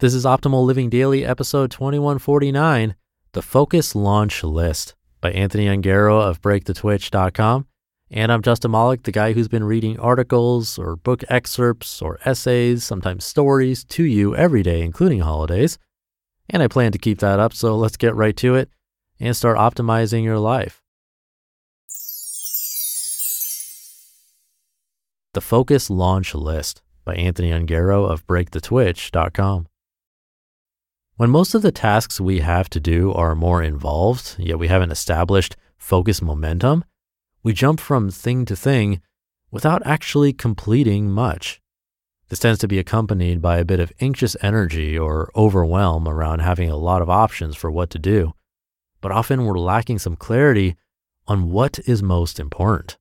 This 0.00 0.14
is 0.14 0.24
Optimal 0.24 0.64
Living 0.64 0.90
Daily, 0.90 1.24
episode 1.24 1.72
2149 1.72 2.94
The 3.32 3.42
Focus 3.42 3.96
Launch 3.96 4.44
List 4.44 4.94
by 5.20 5.32
Anthony 5.32 5.66
Ongaro 5.66 6.22
of 6.22 6.40
BreakTheTwitch.com. 6.40 7.66
And 8.08 8.30
I'm 8.30 8.42
Justin 8.42 8.70
Malik, 8.70 9.02
the 9.02 9.10
guy 9.10 9.32
who's 9.32 9.48
been 9.48 9.64
reading 9.64 9.98
articles 9.98 10.78
or 10.78 10.94
book 10.94 11.24
excerpts 11.28 12.00
or 12.00 12.20
essays, 12.24 12.84
sometimes 12.84 13.24
stories, 13.24 13.82
to 13.86 14.04
you 14.04 14.36
every 14.36 14.62
day, 14.62 14.82
including 14.82 15.18
holidays. 15.18 15.80
And 16.48 16.62
I 16.62 16.68
plan 16.68 16.92
to 16.92 16.98
keep 16.98 17.18
that 17.18 17.40
up, 17.40 17.52
so 17.52 17.76
let's 17.76 17.96
get 17.96 18.14
right 18.14 18.36
to 18.36 18.54
it 18.54 18.70
and 19.18 19.36
start 19.36 19.58
optimizing 19.58 20.22
your 20.22 20.38
life. 20.38 20.80
The 25.34 25.40
Focus 25.40 25.90
Launch 25.90 26.36
List 26.36 26.82
by 27.04 27.16
Anthony 27.16 27.50
Ongaro 27.50 28.08
of 28.08 28.24
BreakTheTwitch.com. 28.28 29.66
When 31.18 31.30
most 31.30 31.52
of 31.52 31.62
the 31.62 31.72
tasks 31.72 32.20
we 32.20 32.38
have 32.38 32.70
to 32.70 32.78
do 32.78 33.12
are 33.12 33.34
more 33.34 33.60
involved, 33.60 34.36
yet 34.38 34.60
we 34.60 34.68
haven't 34.68 34.92
established 34.92 35.56
focus 35.76 36.22
momentum, 36.22 36.84
we 37.42 37.52
jump 37.52 37.80
from 37.80 38.08
thing 38.08 38.44
to 38.44 38.54
thing 38.54 39.00
without 39.50 39.84
actually 39.84 40.32
completing 40.32 41.10
much. 41.10 41.60
This 42.28 42.38
tends 42.38 42.60
to 42.60 42.68
be 42.68 42.78
accompanied 42.78 43.42
by 43.42 43.58
a 43.58 43.64
bit 43.64 43.80
of 43.80 43.92
anxious 44.00 44.36
energy 44.42 44.96
or 44.96 45.32
overwhelm 45.34 46.06
around 46.06 46.38
having 46.38 46.70
a 46.70 46.76
lot 46.76 47.02
of 47.02 47.10
options 47.10 47.56
for 47.56 47.68
what 47.68 47.90
to 47.90 47.98
do, 47.98 48.32
but 49.00 49.10
often 49.10 49.44
we're 49.44 49.58
lacking 49.58 49.98
some 49.98 50.14
clarity 50.14 50.76
on 51.26 51.50
what 51.50 51.80
is 51.80 52.00
most 52.00 52.38
important. 52.38 52.96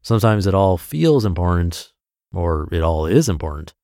Sometimes 0.00 0.46
it 0.46 0.54
all 0.54 0.78
feels 0.78 1.26
important, 1.26 1.92
or 2.32 2.70
it 2.72 2.80
all 2.80 3.04
is 3.04 3.28
important. 3.28 3.74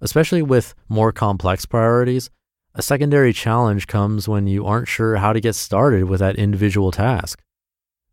Especially 0.00 0.42
with 0.42 0.74
more 0.88 1.12
complex 1.12 1.64
priorities, 1.64 2.28
a 2.74 2.82
secondary 2.82 3.32
challenge 3.32 3.86
comes 3.86 4.28
when 4.28 4.46
you 4.46 4.66
aren't 4.66 4.88
sure 4.88 5.16
how 5.16 5.32
to 5.32 5.40
get 5.40 5.54
started 5.54 6.04
with 6.04 6.20
that 6.20 6.36
individual 6.36 6.90
task. 6.90 7.40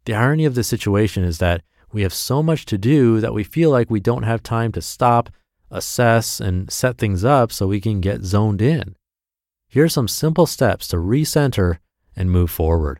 The 0.05 0.13
irony 0.13 0.45
of 0.45 0.55
the 0.55 0.63
situation 0.63 1.23
is 1.23 1.39
that 1.39 1.63
we 1.91 2.03
have 2.03 2.13
so 2.13 2.43
much 2.43 2.65
to 2.67 2.77
do 2.77 3.19
that 3.19 3.33
we 3.33 3.43
feel 3.43 3.71
like 3.71 3.89
we 3.89 3.99
don't 3.99 4.23
have 4.23 4.43
time 4.43 4.71
to 4.73 4.81
stop, 4.81 5.29
assess, 5.69 6.39
and 6.39 6.71
set 6.71 6.97
things 6.97 7.23
up 7.25 7.51
so 7.51 7.67
we 7.67 7.81
can 7.81 8.01
get 8.01 8.23
zoned 8.23 8.61
in. 8.61 8.95
Here 9.67 9.85
are 9.85 9.89
some 9.89 10.07
simple 10.07 10.45
steps 10.45 10.87
to 10.89 10.97
recenter 10.97 11.79
and 12.15 12.29
move 12.29 12.51
forward. 12.51 12.99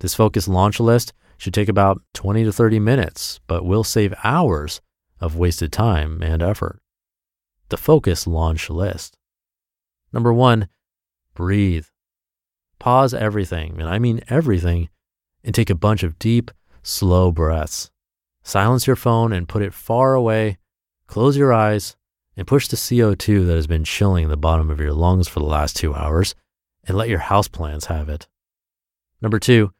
This 0.00 0.14
focus 0.14 0.48
launch 0.48 0.80
list 0.80 1.12
should 1.38 1.54
take 1.54 1.68
about 1.68 2.02
20 2.14 2.44
to 2.44 2.52
30 2.52 2.80
minutes, 2.80 3.40
but 3.46 3.64
will 3.64 3.84
save 3.84 4.14
hours 4.24 4.80
of 5.20 5.36
wasted 5.36 5.72
time 5.72 6.22
and 6.22 6.42
effort. 6.42 6.80
The 7.68 7.76
focus 7.76 8.26
launch 8.26 8.70
list. 8.70 9.16
Number 10.12 10.32
one, 10.32 10.68
breathe. 11.36 11.86
Pause 12.80 13.14
everything, 13.14 13.80
and 13.80 13.88
I 13.88 14.00
mean 14.00 14.20
everything, 14.28 14.88
and 15.44 15.54
take 15.54 15.70
a 15.70 15.76
bunch 15.76 16.02
of 16.02 16.18
deep, 16.18 16.50
slow 16.82 17.30
breaths. 17.30 17.90
Silence 18.42 18.86
your 18.86 18.96
phone 18.96 19.32
and 19.32 19.48
put 19.48 19.62
it 19.62 19.72
far 19.74 20.14
away. 20.14 20.58
Close 21.06 21.36
your 21.36 21.52
eyes 21.52 21.96
and 22.36 22.46
push 22.46 22.68
the 22.68 22.76
CO2 22.76 23.46
that 23.46 23.54
has 23.54 23.66
been 23.66 23.84
chilling 23.84 24.28
the 24.28 24.36
bottom 24.36 24.70
of 24.70 24.80
your 24.80 24.92
lungs 24.92 25.28
for 25.28 25.40
the 25.40 25.46
last 25.46 25.76
two 25.76 25.94
hours 25.94 26.34
and 26.84 26.96
let 26.96 27.08
your 27.08 27.20
houseplants 27.20 27.86
have 27.86 28.08
it. 28.08 28.28
Number 29.20 29.38
two, 29.38 29.72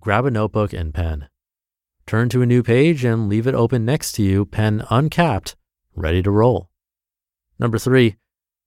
grab 0.00 0.24
a 0.24 0.30
notebook 0.30 0.72
and 0.72 0.94
pen. 0.94 1.28
Turn 2.06 2.28
to 2.30 2.42
a 2.42 2.46
new 2.46 2.62
page 2.62 3.04
and 3.04 3.28
leave 3.28 3.46
it 3.46 3.54
open 3.54 3.84
next 3.84 4.12
to 4.12 4.22
you, 4.22 4.44
pen 4.44 4.84
uncapped, 4.90 5.56
ready 5.94 6.22
to 6.22 6.30
roll. 6.30 6.70
Number 7.58 7.78
three, 7.78 8.16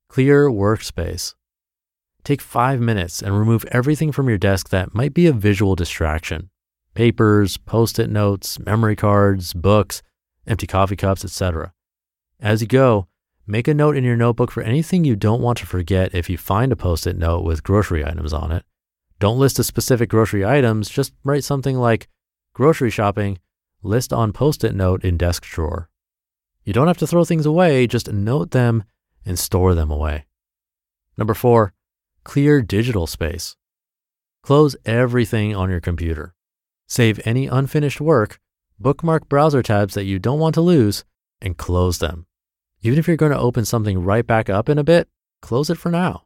clear 0.08 0.50
workspace. 0.50 1.36
Take 2.28 2.42
five 2.42 2.82
minutes 2.82 3.22
and 3.22 3.40
remove 3.40 3.64
everything 3.72 4.12
from 4.12 4.28
your 4.28 4.38
desk 4.38 4.68
that 4.68 4.94
might 4.94 5.14
be 5.14 5.28
a 5.28 5.32
visual 5.32 5.76
distraction 5.76 6.50
papers, 6.94 7.56
post 7.56 8.00
it 8.00 8.10
notes, 8.10 8.60
memory 8.60 8.98
cards, 8.98 9.54
books, 9.54 10.04
empty 10.46 10.68
coffee 10.68 10.98
cups, 10.98 11.24
etc. 11.24 11.72
As 12.42 12.60
you 12.60 12.68
go, 12.68 13.08
make 13.46 13.70
a 13.70 13.74
note 13.74 13.96
in 13.96 14.04
your 14.04 14.18
notebook 14.18 14.52
for 14.52 14.62
anything 14.62 15.06
you 15.06 15.16
don't 15.16 15.40
want 15.40 15.58
to 15.60 15.66
forget 15.66 16.14
if 16.14 16.30
you 16.30 16.38
find 16.38 16.74
a 16.74 16.76
post 16.76 17.08
it 17.08 17.16
note 17.16 17.46
with 17.46 17.64
grocery 17.64 18.04
items 18.04 18.34
on 18.34 18.52
it. 18.52 18.66
Don't 19.20 19.40
list 19.40 19.56
the 19.56 19.64
specific 19.64 20.10
grocery 20.10 20.44
items, 20.44 20.90
just 20.90 21.14
write 21.24 21.46
something 21.46 21.78
like 21.78 22.10
grocery 22.52 22.90
shopping, 22.90 23.40
list 23.84 24.12
on 24.12 24.34
post 24.34 24.66
it 24.66 24.76
note 24.76 25.06
in 25.06 25.16
desk 25.16 25.46
drawer. 25.46 25.90
You 26.66 26.74
don't 26.74 26.88
have 26.88 26.98
to 26.98 27.08
throw 27.08 27.24
things 27.24 27.46
away, 27.46 27.88
just 27.88 28.12
note 28.12 28.52
them 28.52 28.84
and 29.26 29.40
store 29.40 29.74
them 29.74 29.90
away. 29.90 30.26
Number 31.18 31.34
four, 31.34 31.74
clear 32.28 32.62
digital 32.62 33.08
space. 33.08 33.56
Close 34.44 34.76
everything 34.86 35.56
on 35.56 35.70
your 35.70 35.80
computer. 35.80 36.36
Save 36.86 37.22
any 37.26 37.48
unfinished 37.48 38.02
work, 38.02 38.42
bookmark 38.78 39.30
browser 39.30 39.64
tabs 39.64 39.94
that 39.94 40.04
you 40.04 40.20
don't 40.20 40.38
want 40.38 40.54
to 40.56 40.62
lose, 40.62 41.06
and 41.42 41.58
close 41.58 42.00
them. 42.00 42.26
Even 42.82 43.00
if 43.00 43.08
you're 43.08 43.16
going 43.16 43.32
to 43.32 43.40
open 43.40 43.64
something 43.64 44.04
right 44.04 44.28
back 44.28 44.50
up 44.50 44.68
in 44.68 44.78
a 44.78 44.84
bit, 44.84 45.08
close 45.42 45.70
it 45.70 45.78
for 45.78 45.90
now. 45.90 46.26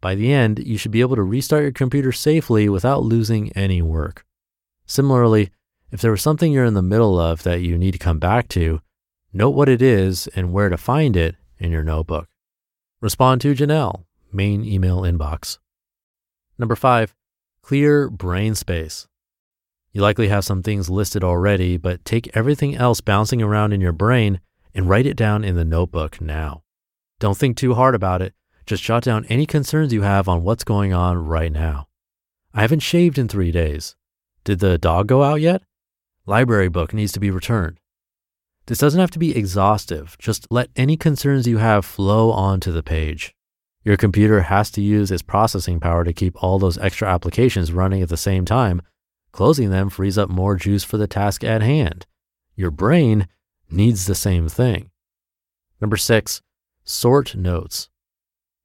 By 0.00 0.16
the 0.16 0.32
end, 0.32 0.58
you 0.58 0.76
should 0.76 0.90
be 0.90 1.00
able 1.00 1.14
to 1.14 1.22
restart 1.22 1.62
your 1.62 1.70
computer 1.70 2.10
safely 2.10 2.68
without 2.68 3.04
losing 3.04 3.52
any 3.52 3.80
work. 3.80 4.26
Similarly, 4.84 5.52
if 5.92 6.00
there 6.00 6.10
was 6.10 6.22
something 6.22 6.52
you're 6.52 6.64
in 6.64 6.74
the 6.74 6.82
middle 6.82 7.20
of 7.20 7.44
that 7.44 7.60
you 7.60 7.78
need 7.78 7.92
to 7.92 7.98
come 7.98 8.18
back 8.18 8.48
to, 8.48 8.80
note 9.32 9.50
what 9.50 9.68
it 9.68 9.80
is 9.80 10.26
and 10.34 10.52
where 10.52 10.70
to 10.70 10.76
find 10.76 11.16
it 11.16 11.36
in 11.56 11.70
your 11.70 11.84
notebook. 11.84 12.26
Respond 13.00 13.40
to 13.42 13.54
Janelle, 13.54 14.05
main 14.32 14.64
email 14.64 15.02
inbox. 15.02 15.58
Number 16.58 16.76
five, 16.76 17.14
clear 17.62 18.08
brain 18.08 18.54
space. 18.54 19.06
You 19.92 20.02
likely 20.02 20.28
have 20.28 20.44
some 20.44 20.62
things 20.62 20.90
listed 20.90 21.24
already, 21.24 21.76
but 21.76 22.04
take 22.04 22.34
everything 22.36 22.76
else 22.76 23.00
bouncing 23.00 23.40
around 23.40 23.72
in 23.72 23.80
your 23.80 23.92
brain 23.92 24.40
and 24.74 24.88
write 24.88 25.06
it 25.06 25.16
down 25.16 25.42
in 25.42 25.56
the 25.56 25.64
notebook 25.64 26.20
now. 26.20 26.62
Don't 27.18 27.36
think 27.36 27.56
too 27.56 27.74
hard 27.74 27.94
about 27.94 28.20
it. 28.20 28.34
Just 28.66 28.82
jot 28.82 29.04
down 29.04 29.24
any 29.26 29.46
concerns 29.46 29.92
you 29.92 30.02
have 30.02 30.28
on 30.28 30.42
what's 30.42 30.64
going 30.64 30.92
on 30.92 31.16
right 31.18 31.52
now. 31.52 31.88
I 32.52 32.60
haven't 32.60 32.80
shaved 32.80 33.16
in 33.16 33.28
three 33.28 33.50
days. 33.50 33.96
Did 34.44 34.58
the 34.58 34.76
dog 34.76 35.06
go 35.06 35.22
out 35.22 35.40
yet? 35.40 35.62
Library 36.26 36.68
book 36.68 36.92
needs 36.92 37.12
to 37.12 37.20
be 37.20 37.30
returned. 37.30 37.78
This 38.66 38.78
doesn't 38.78 39.00
have 39.00 39.12
to 39.12 39.18
be 39.18 39.36
exhaustive. 39.36 40.16
Just 40.18 40.46
let 40.50 40.70
any 40.74 40.96
concerns 40.96 41.46
you 41.46 41.58
have 41.58 41.84
flow 41.84 42.32
onto 42.32 42.72
the 42.72 42.82
page. 42.82 43.32
Your 43.86 43.96
computer 43.96 44.40
has 44.40 44.72
to 44.72 44.82
use 44.82 45.12
its 45.12 45.22
processing 45.22 45.78
power 45.78 46.02
to 46.02 46.12
keep 46.12 46.42
all 46.42 46.58
those 46.58 46.76
extra 46.76 47.06
applications 47.06 47.70
running 47.70 48.02
at 48.02 48.08
the 48.08 48.16
same 48.16 48.44
time. 48.44 48.82
Closing 49.30 49.70
them 49.70 49.90
frees 49.90 50.18
up 50.18 50.28
more 50.28 50.56
juice 50.56 50.82
for 50.82 50.96
the 50.96 51.06
task 51.06 51.44
at 51.44 51.62
hand. 51.62 52.04
Your 52.56 52.72
brain 52.72 53.28
needs 53.70 54.06
the 54.06 54.16
same 54.16 54.48
thing. 54.48 54.90
Number 55.80 55.96
six, 55.96 56.42
sort 56.82 57.36
notes. 57.36 57.88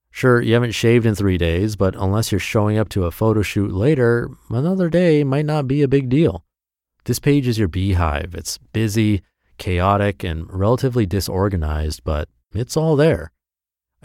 Sure, 0.10 0.42
you 0.42 0.56
haven't 0.56 0.72
shaved 0.72 1.06
in 1.06 1.14
three 1.14 1.38
days, 1.38 1.76
but 1.76 1.96
unless 1.96 2.31
you're 2.31 2.40
showing 2.40 2.80
up 2.80 2.90
to 2.90 3.06
a 3.06 3.12
photo 3.12 3.44
shoot 3.44 3.72
later, 3.72 4.31
another 4.50 4.90
day 4.90 5.24
might 5.24 5.46
not 5.46 5.68
be 5.68 5.84
a 5.84 5.88
big 5.88 6.10
deal. 6.10 6.44
This 7.06 7.20
page 7.20 7.48
is 7.48 7.60
your 7.60 7.68
beehive. 7.68 8.34
It's 8.34 8.58
busy, 8.58 9.22
chaotic, 9.60 10.24
and 10.24 10.52
relatively 10.52 11.06
disorganized, 11.06 12.04
but 12.04 12.28
it's 12.56 12.76
all 12.76 12.96
there. 12.96 13.31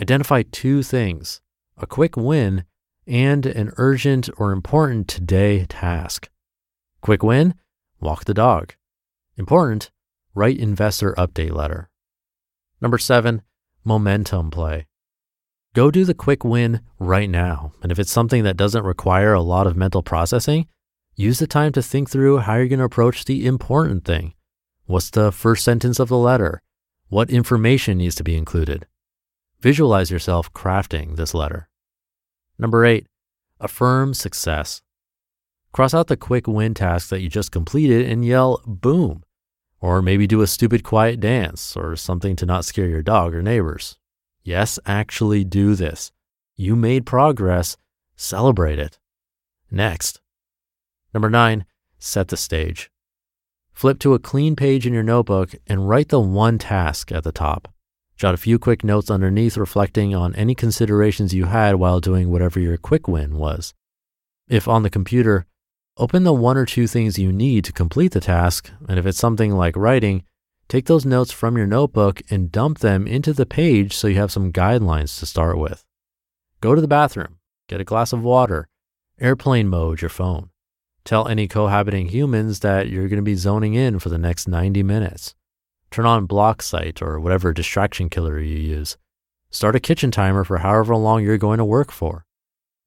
Identify 0.00 0.42
two 0.50 0.82
things 0.82 1.40
a 1.78 1.86
quick 1.86 2.16
win 2.16 2.64
and 3.06 3.46
an 3.46 3.72
urgent 3.76 4.28
or 4.36 4.52
important 4.52 5.08
today 5.08 5.64
task. 5.66 6.28
Quick 7.00 7.22
win 7.22 7.54
walk 8.00 8.24
the 8.24 8.34
dog. 8.34 8.74
Important 9.36 9.90
write 10.34 10.58
investor 10.58 11.14
update 11.16 11.52
letter. 11.52 11.88
Number 12.80 12.98
seven, 12.98 13.42
momentum 13.84 14.50
play. 14.50 14.86
Go 15.74 15.90
do 15.90 16.04
the 16.04 16.14
quick 16.14 16.44
win 16.44 16.80
right 16.98 17.28
now. 17.28 17.72
And 17.82 17.90
if 17.90 17.98
it's 17.98 18.10
something 18.10 18.44
that 18.44 18.56
doesn't 18.56 18.84
require 18.84 19.32
a 19.32 19.42
lot 19.42 19.66
of 19.66 19.76
mental 19.76 20.02
processing, 20.02 20.66
use 21.14 21.38
the 21.38 21.46
time 21.46 21.72
to 21.72 21.82
think 21.82 22.10
through 22.10 22.38
how 22.38 22.56
you're 22.56 22.68
going 22.68 22.78
to 22.78 22.84
approach 22.84 23.24
the 23.24 23.46
important 23.46 24.04
thing. 24.04 24.34
What's 24.84 25.10
the 25.10 25.32
first 25.32 25.64
sentence 25.64 25.98
of 25.98 26.08
the 26.08 26.18
letter? 26.18 26.62
What 27.08 27.30
information 27.30 27.98
needs 27.98 28.14
to 28.16 28.24
be 28.24 28.36
included? 28.36 28.86
Visualize 29.60 30.10
yourself 30.10 30.52
crafting 30.52 31.16
this 31.16 31.34
letter. 31.34 31.68
Number 32.58 32.84
eight, 32.84 33.06
affirm 33.60 34.14
success. 34.14 34.82
Cross 35.72 35.94
out 35.94 36.06
the 36.06 36.16
quick 36.16 36.46
win 36.46 36.74
task 36.74 37.08
that 37.10 37.20
you 37.20 37.28
just 37.28 37.52
completed 37.52 38.10
and 38.10 38.24
yell 38.24 38.62
boom. 38.66 39.22
Or 39.80 40.00
maybe 40.00 40.26
do 40.26 40.40
a 40.40 40.46
stupid 40.46 40.82
quiet 40.82 41.20
dance 41.20 41.76
or 41.76 41.96
something 41.96 42.34
to 42.36 42.46
not 42.46 42.64
scare 42.64 42.88
your 42.88 43.02
dog 43.02 43.34
or 43.34 43.42
neighbors. 43.42 43.98
Yes, 44.42 44.78
actually 44.86 45.44
do 45.44 45.74
this. 45.74 46.12
You 46.56 46.76
made 46.76 47.04
progress. 47.04 47.76
Celebrate 48.16 48.78
it. 48.78 48.98
Next. 49.70 50.20
Number 51.12 51.28
nine, 51.28 51.66
set 51.98 52.28
the 52.28 52.36
stage. 52.36 52.90
Flip 53.72 53.98
to 53.98 54.14
a 54.14 54.18
clean 54.18 54.56
page 54.56 54.86
in 54.86 54.94
your 54.94 55.02
notebook 55.02 55.54
and 55.66 55.88
write 55.88 56.08
the 56.08 56.20
one 56.20 56.56
task 56.56 57.12
at 57.12 57.24
the 57.24 57.32
top. 57.32 57.68
Jot 58.16 58.32
a 58.32 58.38
few 58.38 58.58
quick 58.58 58.82
notes 58.82 59.10
underneath 59.10 59.58
reflecting 59.58 60.14
on 60.14 60.34
any 60.36 60.54
considerations 60.54 61.34
you 61.34 61.44
had 61.44 61.74
while 61.74 62.00
doing 62.00 62.30
whatever 62.30 62.58
your 62.58 62.78
quick 62.78 63.06
win 63.06 63.36
was. 63.36 63.74
If 64.48 64.66
on 64.66 64.82
the 64.82 64.90
computer, 64.90 65.44
open 65.98 66.24
the 66.24 66.32
one 66.32 66.56
or 66.56 66.64
two 66.64 66.86
things 66.86 67.18
you 67.18 67.30
need 67.30 67.66
to 67.66 67.74
complete 67.74 68.12
the 68.12 68.20
task, 68.20 68.70
and 68.88 68.98
if 68.98 69.04
it's 69.04 69.18
something 69.18 69.52
like 69.52 69.76
writing, 69.76 70.24
take 70.66 70.86
those 70.86 71.04
notes 71.04 71.30
from 71.30 71.58
your 71.58 71.66
notebook 71.66 72.22
and 72.30 72.50
dump 72.50 72.78
them 72.78 73.06
into 73.06 73.34
the 73.34 73.44
page 73.44 73.94
so 73.94 74.08
you 74.08 74.16
have 74.16 74.32
some 74.32 74.50
guidelines 74.50 75.18
to 75.18 75.26
start 75.26 75.58
with. 75.58 75.84
Go 76.62 76.74
to 76.74 76.80
the 76.80 76.88
bathroom, 76.88 77.36
get 77.68 77.82
a 77.82 77.84
glass 77.84 78.14
of 78.14 78.22
water, 78.22 78.66
airplane 79.20 79.68
mode 79.68 80.00
your 80.00 80.08
phone. 80.08 80.48
Tell 81.04 81.28
any 81.28 81.46
cohabiting 81.46 82.08
humans 82.08 82.60
that 82.60 82.88
you're 82.88 83.08
going 83.08 83.18
to 83.18 83.22
be 83.22 83.36
zoning 83.36 83.74
in 83.74 83.98
for 83.98 84.08
the 84.08 84.18
next 84.18 84.48
90 84.48 84.82
minutes. 84.82 85.35
Turn 85.96 86.04
on 86.04 86.28
BlockSite 86.28 87.00
or 87.00 87.18
whatever 87.18 87.54
distraction 87.54 88.10
killer 88.10 88.38
you 88.38 88.58
use. 88.58 88.98
Start 89.48 89.74
a 89.74 89.80
kitchen 89.80 90.10
timer 90.10 90.44
for 90.44 90.58
however 90.58 90.94
long 90.94 91.24
you're 91.24 91.38
going 91.38 91.56
to 91.56 91.64
work 91.64 91.90
for. 91.90 92.26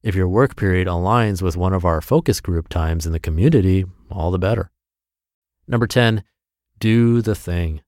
If 0.00 0.14
your 0.14 0.28
work 0.28 0.54
period 0.54 0.86
aligns 0.86 1.42
with 1.42 1.56
one 1.56 1.72
of 1.72 1.84
our 1.84 2.00
focus 2.00 2.40
group 2.40 2.68
times 2.68 3.06
in 3.06 3.12
the 3.12 3.18
community, 3.18 3.84
all 4.12 4.30
the 4.30 4.38
better. 4.38 4.70
Number 5.66 5.88
10, 5.88 6.22
do 6.78 7.20
the 7.20 7.34
thing. 7.34 7.80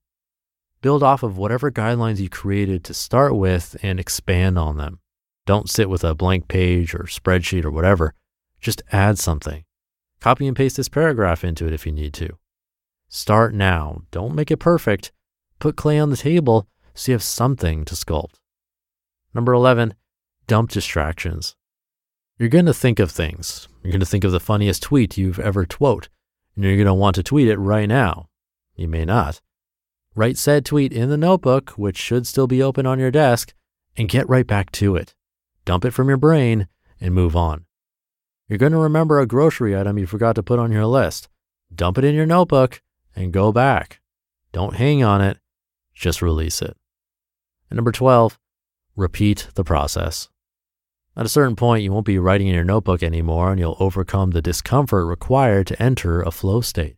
Build 0.81 1.03
off 1.03 1.23
of 1.23 1.37
whatever 1.37 1.71
guidelines 1.71 2.19
you 2.19 2.27
created 2.27 2.83
to 2.83 2.93
start 2.93 3.33
with 3.33 3.77
and 3.81 4.01
expand 4.01 4.59
on 4.59 4.75
them. 4.75 4.99
Don't 5.45 5.69
sit 5.69 5.89
with 5.89 6.03
a 6.03 6.13
blank 6.13 6.49
page 6.49 6.93
or 6.93 7.03
spreadsheet 7.03 7.63
or 7.63 7.71
whatever. 7.71 8.13
Just 8.59 8.83
add 8.91 9.17
something. 9.17 9.63
Copy 10.19 10.47
and 10.47 10.57
paste 10.57 10.75
this 10.75 10.89
paragraph 10.89 11.45
into 11.45 11.65
it 11.65 11.71
if 11.71 11.85
you 11.85 11.93
need 11.93 12.13
to. 12.15 12.37
Start 13.15 13.53
now. 13.53 14.01
Don't 14.09 14.33
make 14.33 14.49
it 14.49 14.57
perfect. 14.57 15.11
Put 15.59 15.75
clay 15.75 15.99
on 15.99 16.09
the 16.09 16.17
table 16.17 16.67
so 16.95 17.11
you 17.11 17.13
have 17.13 17.21
something 17.21 17.85
to 17.85 17.93
sculpt. 17.93 18.39
Number 19.35 19.53
11, 19.53 19.93
dump 20.47 20.71
distractions. 20.71 21.55
You're 22.39 22.49
going 22.49 22.65
to 22.65 22.73
think 22.73 22.97
of 22.97 23.11
things. 23.11 23.67
You're 23.83 23.91
going 23.91 23.99
to 23.99 24.07
think 24.07 24.23
of 24.23 24.31
the 24.31 24.39
funniest 24.39 24.81
tweet 24.81 25.15
you've 25.15 25.39
ever 25.39 25.63
twot, 25.63 26.09
and 26.55 26.65
you're 26.65 26.75
going 26.75 26.87
to 26.87 26.93
want 26.95 27.13
to 27.17 27.21
tweet 27.21 27.49
it 27.49 27.57
right 27.57 27.87
now. 27.87 28.29
You 28.75 28.87
may 28.87 29.05
not. 29.05 29.41
Write 30.15 30.39
said 30.39 30.65
tweet 30.65 30.91
in 30.91 31.09
the 31.09 31.15
notebook, 31.15 31.69
which 31.77 31.97
should 31.97 32.25
still 32.25 32.47
be 32.47 32.63
open 32.63 32.87
on 32.87 32.97
your 32.97 33.11
desk, 33.11 33.53
and 33.95 34.09
get 34.09 34.27
right 34.27 34.47
back 34.47 34.71
to 34.71 34.95
it. 34.95 35.13
Dump 35.65 35.85
it 35.85 35.91
from 35.91 36.07
your 36.07 36.17
brain 36.17 36.67
and 36.99 37.13
move 37.13 37.35
on. 37.35 37.65
You're 38.47 38.57
going 38.57 38.71
to 38.71 38.79
remember 38.79 39.19
a 39.19 39.27
grocery 39.27 39.77
item 39.77 39.99
you 39.99 40.07
forgot 40.07 40.33
to 40.33 40.41
put 40.41 40.57
on 40.57 40.71
your 40.71 40.87
list. 40.87 41.29
Dump 41.75 41.99
it 41.99 42.05
in 42.05 42.15
your 42.15 42.25
notebook 42.25 42.81
and 43.15 43.33
go 43.33 43.51
back. 43.51 43.99
Don't 44.51 44.75
hang 44.75 45.03
on 45.03 45.21
it, 45.21 45.37
just 45.93 46.21
release 46.21 46.61
it. 46.61 46.75
And 47.69 47.77
number 47.77 47.91
12, 47.91 48.39
repeat 48.95 49.47
the 49.55 49.63
process. 49.63 50.29
At 51.15 51.25
a 51.25 51.29
certain 51.29 51.55
point, 51.55 51.83
you 51.83 51.91
won't 51.91 52.05
be 52.05 52.17
writing 52.17 52.47
in 52.47 52.55
your 52.55 52.63
notebook 52.63 53.03
anymore 53.03 53.51
and 53.51 53.59
you'll 53.59 53.77
overcome 53.79 54.31
the 54.31 54.41
discomfort 54.41 55.05
required 55.05 55.67
to 55.67 55.81
enter 55.81 56.21
a 56.21 56.31
flow 56.31 56.61
state. 56.61 56.97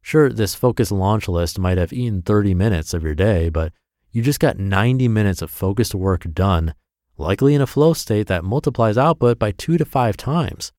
Sure, 0.00 0.30
this 0.30 0.54
focus 0.54 0.90
launch 0.90 1.28
list 1.28 1.58
might 1.58 1.78
have 1.78 1.92
eaten 1.92 2.22
30 2.22 2.54
minutes 2.54 2.92
of 2.92 3.02
your 3.02 3.14
day, 3.14 3.48
but 3.48 3.72
you 4.10 4.20
just 4.20 4.40
got 4.40 4.58
90 4.58 5.06
minutes 5.08 5.42
of 5.42 5.50
focused 5.50 5.94
work 5.94 6.26
done, 6.32 6.74
likely 7.16 7.54
in 7.54 7.60
a 7.60 7.66
flow 7.66 7.92
state 7.92 8.26
that 8.26 8.44
multiplies 8.44 8.98
output 8.98 9.38
by 9.38 9.52
two 9.52 9.78
to 9.78 9.84
five 9.84 10.16
times. 10.16 10.72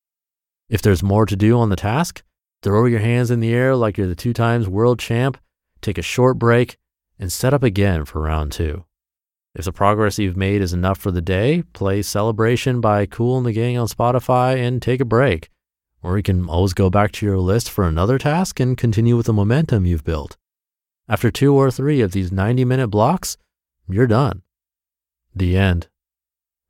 If 0.69 0.81
there's 0.81 1.03
more 1.03 1.25
to 1.25 1.35
do 1.35 1.57
on 1.57 1.69
the 1.69 1.75
task, 1.75 2.23
Throw 2.63 2.85
your 2.85 3.01
hands 3.01 3.29
in 3.29 3.41
the 3.41 3.53
air 3.53 3.75
like 3.75 3.97
you're 3.97 4.07
the 4.07 4.15
two 4.15 4.31
times 4.31 4.69
world 4.69 4.97
champ, 4.97 5.37
take 5.81 5.97
a 5.97 6.01
short 6.01 6.39
break, 6.39 6.77
and 7.19 7.29
set 7.29 7.53
up 7.53 7.61
again 7.61 8.05
for 8.05 8.21
round 8.21 8.53
two. 8.53 8.85
If 9.53 9.65
the 9.65 9.73
progress 9.73 10.17
you've 10.17 10.37
made 10.37 10.61
is 10.61 10.71
enough 10.71 10.97
for 10.97 11.11
the 11.11 11.21
day, 11.21 11.63
play 11.73 12.01
Celebration 12.01 12.79
by 12.79 13.05
Kool 13.05 13.37
and 13.37 13.45
the 13.45 13.51
Gang 13.51 13.77
on 13.77 13.87
Spotify 13.87 14.55
and 14.55 14.81
take 14.81 15.01
a 15.01 15.05
break. 15.05 15.49
Or 16.01 16.15
you 16.15 16.23
can 16.23 16.47
always 16.47 16.73
go 16.73 16.89
back 16.89 17.11
to 17.13 17.25
your 17.25 17.37
list 17.37 17.69
for 17.69 17.85
another 17.85 18.17
task 18.17 18.61
and 18.61 18.77
continue 18.77 19.17
with 19.17 19.25
the 19.25 19.33
momentum 19.33 19.85
you've 19.85 20.05
built. 20.05 20.37
After 21.09 21.29
two 21.29 21.53
or 21.53 21.69
three 21.69 21.99
of 21.99 22.13
these 22.13 22.31
90 22.31 22.63
minute 22.63 22.87
blocks, 22.87 23.35
you're 23.89 24.07
done. 24.07 24.41
The 25.35 25.57
end. 25.57 25.89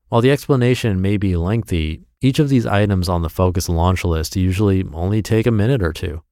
While 0.10 0.22
the 0.22 0.32
explanation 0.32 1.04
may 1.04 1.18
be 1.18 1.36
lengthy, 1.36 2.02
each 2.24 2.40
of 2.40 2.48
these 2.48 2.66
items 2.66 3.10
on 3.10 3.22
the 3.22 3.30
focus 3.30 3.68
launch 3.68 4.06
list 4.06 4.38
usually 4.38 4.86
only 4.94 5.22
take 5.22 5.46
a 5.46 5.52
minute 5.52 5.84
or 5.84 5.92
two. 5.92 6.24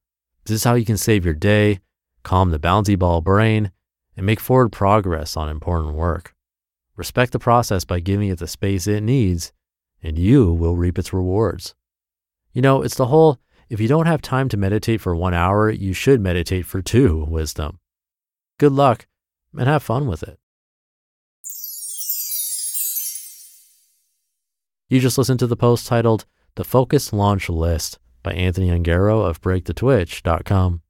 This 0.44 0.54
is 0.54 0.64
how 0.64 0.74
you 0.74 0.86
can 0.86 0.96
save 0.96 1.24
your 1.24 1.34
day, 1.34 1.80
calm 2.22 2.50
the 2.50 2.58
bouncy 2.58 2.98
ball 2.98 3.20
brain, 3.20 3.70
and 4.16 4.24
make 4.24 4.40
forward 4.40 4.72
progress 4.72 5.36
on 5.36 5.50
important 5.50 5.94
work. 5.94 6.34
Respect 6.96 7.32
the 7.32 7.38
process 7.38 7.84
by 7.84 8.00
giving 8.00 8.30
it 8.30 8.38
the 8.38 8.46
space 8.48 8.86
it 8.86 9.02
needs, 9.02 9.52
and 10.02 10.18
you 10.18 10.50
will 10.52 10.76
reap 10.76 10.98
its 10.98 11.12
rewards. 11.12 11.74
You 12.54 12.62
know, 12.62 12.80
it's 12.82 12.96
the 12.96 13.06
whole 13.06 13.38
if 13.68 13.78
you 13.78 13.88
don't 13.88 14.06
have 14.06 14.22
time 14.22 14.48
to 14.50 14.56
meditate 14.56 15.00
for 15.00 15.14
one 15.14 15.34
hour, 15.34 15.70
you 15.70 15.92
should 15.92 16.20
meditate 16.20 16.64
for 16.64 16.80
two 16.80 17.26
wisdom. 17.28 17.78
Good 18.58 18.72
luck 18.72 19.06
and 19.56 19.68
have 19.68 19.82
fun 19.82 20.06
with 20.06 20.22
it. 20.22 20.38
You 24.92 25.00
just 25.00 25.16
listened 25.16 25.40
to 25.40 25.46
the 25.46 25.56
post 25.56 25.86
titled 25.86 26.26
The 26.56 26.64
Focus 26.64 27.14
Launch 27.14 27.48
List 27.48 27.98
by 28.22 28.32
Anthony 28.32 28.68
Ongaro 28.68 29.26
of 29.26 29.40
breakthetwitch.com. 29.40 30.82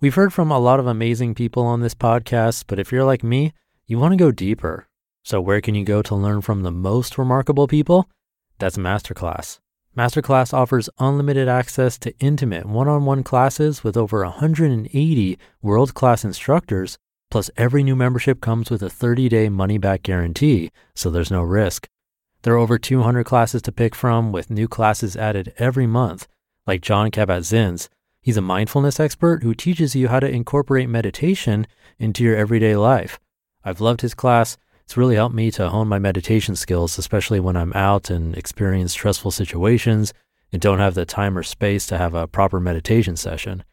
We've 0.00 0.14
heard 0.14 0.32
from 0.32 0.50
a 0.50 0.58
lot 0.58 0.80
of 0.80 0.86
amazing 0.86 1.34
people 1.34 1.64
on 1.64 1.82
this 1.82 1.94
podcast, 1.94 2.64
but 2.66 2.78
if 2.78 2.90
you're 2.90 3.04
like 3.04 3.22
me, 3.22 3.52
you 3.86 3.98
want 3.98 4.12
to 4.12 4.16
go 4.16 4.30
deeper. 4.30 4.88
So, 5.22 5.38
where 5.38 5.60
can 5.60 5.74
you 5.74 5.84
go 5.84 6.00
to 6.00 6.14
learn 6.14 6.40
from 6.40 6.62
the 6.62 6.70
most 6.70 7.18
remarkable 7.18 7.68
people? 7.68 8.08
That's 8.58 8.78
Masterclass. 8.78 9.58
Masterclass 9.94 10.54
offers 10.54 10.88
unlimited 10.98 11.46
access 11.46 11.98
to 11.98 12.18
intimate 12.20 12.64
one 12.64 12.88
on 12.88 13.04
one 13.04 13.22
classes 13.22 13.84
with 13.84 13.98
over 13.98 14.24
180 14.24 15.38
world 15.60 15.92
class 15.92 16.24
instructors. 16.24 16.96
Plus, 17.30 17.50
every 17.58 17.82
new 17.82 17.96
membership 17.96 18.40
comes 18.40 18.70
with 18.70 18.82
a 18.82 18.88
30 18.88 19.28
day 19.28 19.50
money 19.50 19.76
back 19.76 20.02
guarantee, 20.02 20.70
so 20.94 21.10
there's 21.10 21.30
no 21.30 21.42
risk. 21.42 21.86
There 22.42 22.54
are 22.54 22.58
over 22.58 22.78
200 22.78 23.24
classes 23.24 23.60
to 23.62 23.72
pick 23.72 23.94
from, 23.94 24.32
with 24.32 24.50
new 24.50 24.66
classes 24.66 25.14
added 25.14 25.52
every 25.58 25.86
month, 25.86 26.26
like 26.66 26.80
Jon 26.80 27.10
Kabat-Zinn's. 27.10 27.90
He's 28.22 28.38
a 28.38 28.42
mindfulness 28.42 28.98
expert 28.98 29.42
who 29.42 29.54
teaches 29.54 29.94
you 29.94 30.08
how 30.08 30.20
to 30.20 30.28
incorporate 30.28 30.88
meditation 30.88 31.66
into 31.98 32.24
your 32.24 32.36
everyday 32.36 32.76
life. 32.76 33.20
I've 33.62 33.80
loved 33.82 34.00
his 34.00 34.14
class. 34.14 34.56
It's 34.84 34.96
really 34.96 35.16
helped 35.16 35.34
me 35.34 35.50
to 35.52 35.68
hone 35.68 35.86
my 35.86 35.98
meditation 35.98 36.56
skills, 36.56 36.96
especially 36.96 37.40
when 37.40 37.56
I'm 37.56 37.74
out 37.74 38.08
and 38.08 38.34
experience 38.34 38.92
stressful 38.92 39.32
situations 39.32 40.14
and 40.50 40.62
don't 40.62 40.78
have 40.78 40.94
the 40.94 41.04
time 41.04 41.36
or 41.36 41.42
space 41.42 41.86
to 41.88 41.98
have 41.98 42.14
a 42.14 42.26
proper 42.26 42.58
meditation 42.58 43.16
session. 43.16 43.64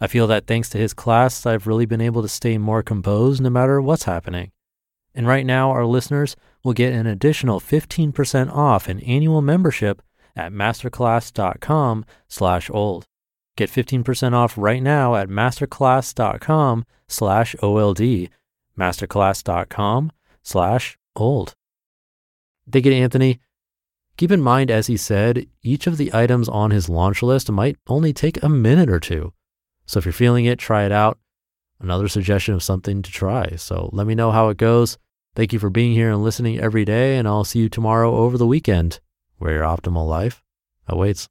I 0.00 0.06
feel 0.06 0.28
that 0.28 0.46
thanks 0.46 0.68
to 0.70 0.78
his 0.78 0.94
class, 0.94 1.44
I've 1.44 1.66
really 1.66 1.86
been 1.86 2.00
able 2.00 2.22
to 2.22 2.28
stay 2.28 2.56
more 2.56 2.82
composed 2.82 3.40
no 3.42 3.50
matter 3.50 3.82
what's 3.82 4.04
happening. 4.04 4.52
And 5.14 5.26
right 5.26 5.44
now, 5.44 5.70
our 5.70 5.84
listeners 5.84 6.36
will 6.64 6.72
get 6.72 6.92
an 6.92 7.06
additional 7.06 7.60
15% 7.60 8.52
off 8.52 8.88
an 8.88 9.00
annual 9.00 9.42
membership 9.42 10.02
at 10.34 10.52
masterclass.com 10.52 12.04
slash 12.28 12.70
old. 12.70 13.04
Get 13.56 13.70
15% 13.70 14.32
off 14.32 14.56
right 14.56 14.82
now 14.82 15.14
at 15.14 15.28
masterclass.com 15.28 16.84
slash 17.06 17.54
OLD, 17.62 18.30
masterclass.com 18.78 20.12
slash 20.42 20.98
old. 21.14 21.54
Thank 22.70 22.86
you, 22.86 22.92
Anthony. 22.92 23.40
Keep 24.16 24.30
in 24.30 24.40
mind, 24.40 24.70
as 24.70 24.86
he 24.86 24.96
said, 24.96 25.46
each 25.62 25.86
of 25.86 25.96
the 25.96 26.14
items 26.14 26.48
on 26.48 26.70
his 26.70 26.88
launch 26.88 27.22
list 27.22 27.50
might 27.50 27.76
only 27.88 28.12
take 28.12 28.42
a 28.42 28.48
minute 28.48 28.88
or 28.88 29.00
two. 29.00 29.32
So 29.84 29.98
if 29.98 30.06
you're 30.06 30.12
feeling 30.12 30.44
it, 30.44 30.58
try 30.58 30.84
it 30.84 30.92
out 30.92 31.18
another 31.82 32.08
suggestion 32.08 32.54
of 32.54 32.62
something 32.62 33.02
to 33.02 33.10
try. 33.10 33.56
So 33.56 33.90
let 33.92 34.06
me 34.06 34.14
know 34.14 34.30
how 34.30 34.48
it 34.48 34.56
goes. 34.56 34.98
Thank 35.34 35.52
you 35.52 35.58
for 35.58 35.70
being 35.70 35.92
here 35.92 36.10
and 36.10 36.22
listening 36.22 36.58
every 36.58 36.84
day, 36.84 37.16
and 37.16 37.26
I'll 37.26 37.44
see 37.44 37.58
you 37.58 37.68
tomorrow 37.68 38.14
over 38.14 38.38
the 38.38 38.46
weekend 38.46 39.00
where 39.38 39.54
your 39.54 39.64
optimal 39.64 40.06
life 40.08 40.42
awaits. 40.86 41.28